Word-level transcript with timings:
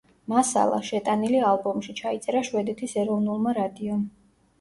მასალა, 0.31 0.77
შეტანილი 0.87 1.41
ალბომში, 1.49 1.95
ჩაიწერა 1.99 2.41
შვედეთის 2.47 2.97
ეროვნულმა 3.03 3.55
რადიომ. 3.59 4.01